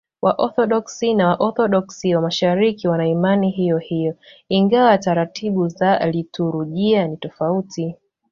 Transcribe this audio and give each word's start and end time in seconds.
Waorthodoksi 0.25 1.07
na 1.19 1.27
Waorthodoksi 1.31 2.15
wa 2.15 2.21
Mashariki 2.21 2.87
wana 2.87 3.07
imani 3.07 3.49
hiyohiyo, 3.51 4.13
ingawa 4.49 4.97
taratibu 4.97 5.67
za 5.67 6.05
liturujia 6.07 7.07
ni 7.07 7.17
tofauti. 7.17 7.95